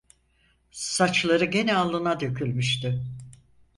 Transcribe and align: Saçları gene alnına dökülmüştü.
Saçları 0.71 1.45
gene 1.45 1.75
alnına 1.75 2.19
dökülmüştü. 2.19 3.03